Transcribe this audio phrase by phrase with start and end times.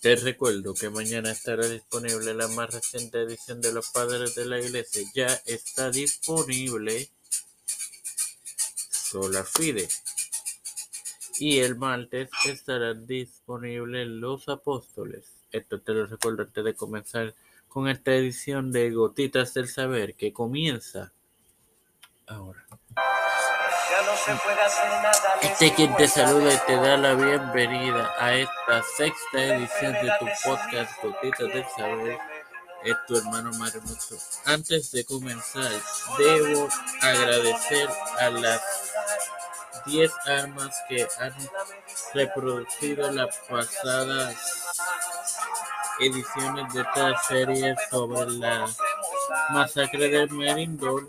[0.00, 4.60] Te recuerdo que mañana estará disponible la más reciente edición de Los Padres de la
[4.60, 5.02] Iglesia.
[5.14, 7.08] Ya está disponible
[8.90, 9.88] Sola Fide.
[11.38, 15.24] Y el martes estará disponible Los Apóstoles.
[15.50, 17.34] Esto te lo recuerdo antes de comenzar
[17.68, 21.12] con esta edición de Gotitas del Saber que comienza
[22.26, 22.65] ahora.
[25.40, 30.26] Este quien te saluda y te da la bienvenida a esta sexta edición de tu
[30.44, 32.18] podcast Gotitas del Saber.
[32.82, 34.16] Es tu hermano Mario Mucho.
[34.44, 35.70] Antes de comenzar,
[36.18, 36.68] debo
[37.02, 38.62] agradecer a las
[39.86, 41.34] 10 armas que han
[42.12, 44.34] reproducido las pasadas
[46.00, 48.66] ediciones de esta serie sobre la
[49.50, 51.06] masacre de Merindor,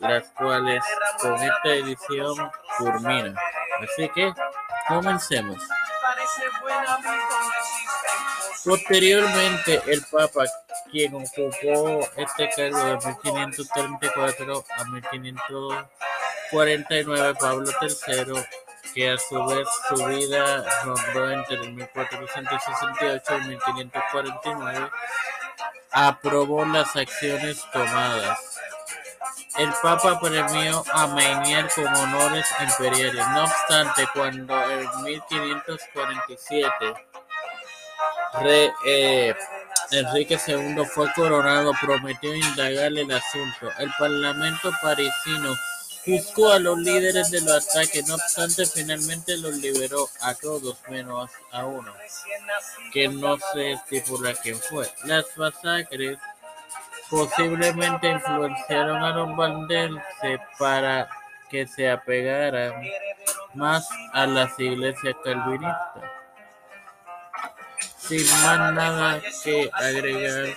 [0.00, 0.82] las cuales
[1.20, 3.36] con esta edición culminan.
[3.82, 4.32] Así que
[4.86, 5.58] comencemos.
[8.64, 10.44] Posteriormente, el Papa,
[10.90, 18.44] quien ocupó este cargo de 1534 a 1549, Pablo III,
[18.94, 24.90] que a su vez su vida rondó entre 1468 y 1549,
[25.92, 28.47] aprobó las acciones tomadas.
[29.56, 33.26] El Papa premió a Meunier con honores imperiales.
[33.28, 36.94] No obstante, cuando en 1547
[38.84, 39.34] eh,
[39.90, 43.70] Enrique II fue coronado, prometió indagar el asunto.
[43.78, 45.56] El Parlamento parisino
[46.04, 51.30] juzgó a los líderes de los ataques, no obstante, finalmente los liberó a todos menos
[51.52, 51.92] a uno,
[52.92, 54.90] que no se estipula quién fue.
[55.04, 56.18] Las masacres
[57.10, 61.08] posiblemente influenciaron a los valdenses para
[61.48, 62.82] que se apegaran
[63.54, 66.04] más a las iglesias calvinistas.
[67.96, 70.48] Sin más nada que agregar,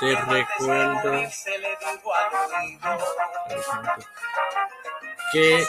[0.00, 1.12] te recuerdo
[5.32, 5.66] que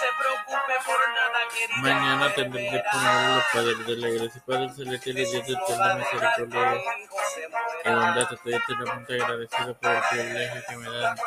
[1.82, 4.42] mañana tendré disponible los padres de la iglesia.
[4.46, 6.82] Padre celestial y Dios de eterna misericordia
[7.86, 11.18] y bondad, estoy eternamente agradecido por el privilegio que me dan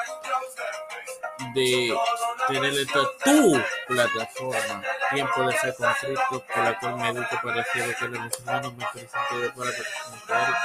[1.55, 1.97] de
[2.49, 4.83] tener esta tu plataforma,
[5.13, 8.75] Tiempo de Ser con Cristo, por la cual me educo para hacer que mis hermanos
[8.75, 10.59] me presento para presentar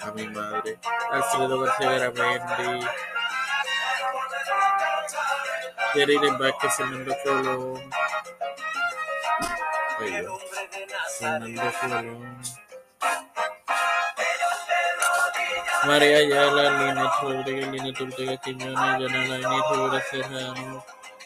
[0.00, 0.78] a mi madre,
[1.10, 2.86] Alfredo García Garamendi,
[5.94, 7.90] Jerry Vázquez, Fernando Colón,
[11.18, 12.42] Fernando Colón,
[15.86, 20.84] María Ayala, Lina Rodríguez, Lina Ortega Quiñones, Yanala Inés Rivera Serrano,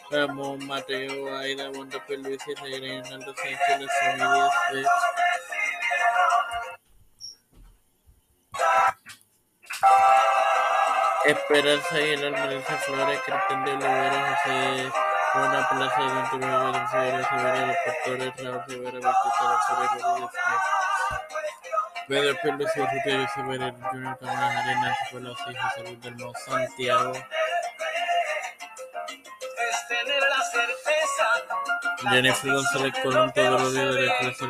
[0.09, 5.22] Ramón Mateo, Aida Wanda Luis y Sánchez, las familias de
[11.25, 14.91] Esperanza el Almerense Flores, Cristian de Olivera, José
[15.31, 20.31] Juana Plaza, 29 de Rivera, los pastores, Raúl Rivera, Bautista, Alfredo Rodríguez,
[22.07, 24.17] Pedro Pérez Rutilio Severo, Junior
[25.75, 27.13] Salud del Santiago.
[32.09, 32.93] Jennifer González
[33.73, 34.49] de la selección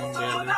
[0.00, 0.56] mundiales.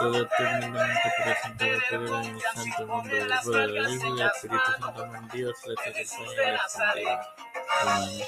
[0.00, 5.04] Todo eternamente presentado por el Santo Mundo del Padre, del Hijo y del Espíritu Santo,
[5.14, 7.06] en Dios, que se y
[7.82, 8.24] Amén.